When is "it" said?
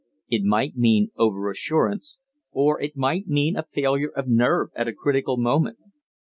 0.29-0.41, 2.81-2.97